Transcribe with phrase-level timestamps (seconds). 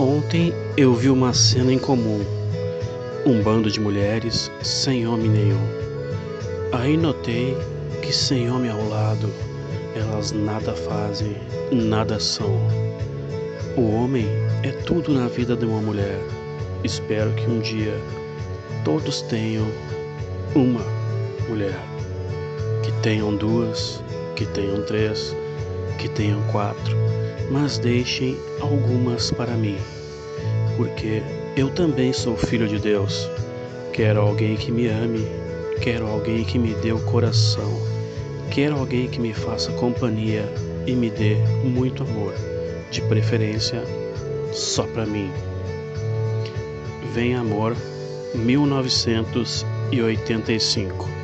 [0.00, 2.24] Ontem eu vi uma cena incomum.
[3.26, 5.66] Um bando de mulheres sem homem nenhum.
[6.70, 7.56] Aí notei
[8.00, 9.28] que sem homem ao lado,
[9.96, 11.36] elas nada fazem,
[11.72, 12.60] nada são.
[13.76, 14.24] O homem
[14.62, 16.20] é tudo na vida de uma mulher.
[16.84, 18.00] Espero que um dia
[18.84, 19.66] todos tenham
[20.54, 20.84] uma
[21.48, 21.80] mulher.
[22.84, 24.00] Que tenham duas,
[24.36, 25.34] que tenham três,
[25.98, 26.96] que tenham quatro,
[27.50, 29.76] mas deixem algumas para mim
[30.76, 31.22] porque
[31.56, 33.28] eu também sou filho de Deus.
[33.92, 35.26] Quero alguém que me ame,
[35.80, 37.82] quero alguém que me dê o coração,
[38.50, 40.48] quero alguém que me faça companhia
[40.86, 42.32] e me dê muito amor,
[42.90, 43.82] de preferência
[44.52, 45.30] só para mim.
[47.12, 47.76] Vem Amor,
[48.34, 51.17] 1985.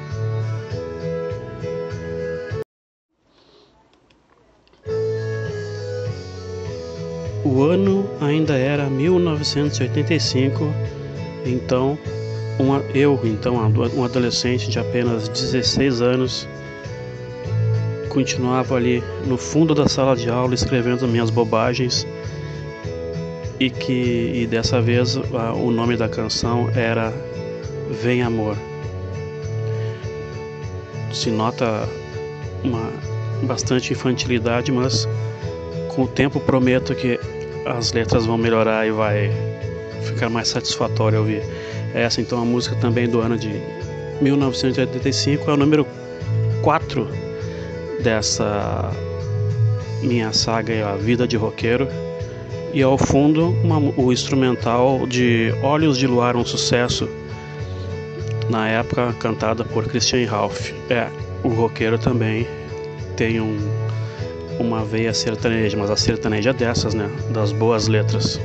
[7.45, 10.73] O ano ainda era 1985,
[11.45, 11.99] então
[12.59, 13.57] uma, eu, então
[13.95, 16.49] um adolescente de apenas 16 anos,
[18.09, 22.07] continuava ali no fundo da sala de aula escrevendo minhas bobagens
[23.59, 27.13] e que e dessa vez a, o nome da canção era
[27.91, 28.57] Vem Amor.
[31.13, 31.89] Se nota
[32.63, 32.91] uma
[33.43, 35.09] bastante infantilidade, mas
[35.95, 37.19] com o tempo prometo que
[37.67, 39.31] as letras vão melhorar e vai
[40.03, 41.43] ficar mais satisfatório ouvir.
[41.95, 43.61] Essa então a música também do ano de
[44.21, 45.87] 1985 é o número
[46.63, 47.09] 4
[48.03, 48.91] dessa
[50.03, 51.89] minha saga A Vida de Roqueiro.
[52.73, 57.09] E ao fundo uma, o instrumental de Olhos de Luar, um sucesso
[58.51, 60.73] na época cantada por Christian Ralph.
[60.91, 61.09] É,
[61.45, 62.47] o roqueiro também
[63.17, 63.57] tem um
[64.59, 67.11] uma veia sertaneja, mas a sertaneja é dessas, né?
[67.33, 68.41] Das boas letras.